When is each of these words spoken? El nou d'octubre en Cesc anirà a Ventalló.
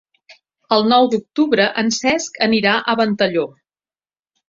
El 0.77 0.85
nou 0.91 1.09
d'octubre 1.11 1.69
en 1.83 1.93
Cesc 1.99 2.43
anirà 2.49 2.75
a 2.95 2.99
Ventalló. 3.05 3.49